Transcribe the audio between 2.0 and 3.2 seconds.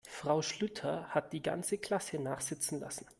nachsitzen lassen.